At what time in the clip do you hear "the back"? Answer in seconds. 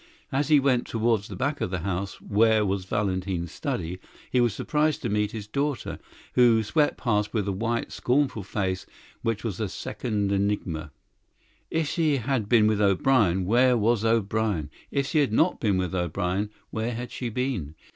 1.27-1.61